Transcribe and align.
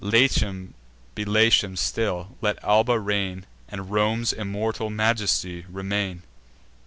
Latium 0.03 0.73
be 1.13 1.23
Latium 1.25 1.75
still; 1.75 2.35
let 2.41 2.57
Alba 2.63 2.97
reign 2.99 3.45
And 3.69 3.91
Rome's 3.91 4.33
immortal 4.33 4.89
majesty 4.89 5.63
remain." 5.69 6.23